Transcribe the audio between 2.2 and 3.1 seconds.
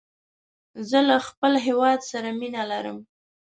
مینه لرم